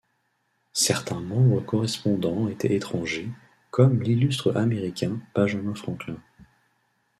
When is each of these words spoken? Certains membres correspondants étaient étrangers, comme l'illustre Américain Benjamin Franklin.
Certains 0.73 1.19
membres 1.19 1.59
correspondants 1.61 2.47
étaient 2.47 2.73
étrangers, 2.75 3.29
comme 3.69 4.01
l'illustre 4.01 4.55
Américain 4.57 5.19
Benjamin 5.35 5.75
Franklin. 5.75 6.17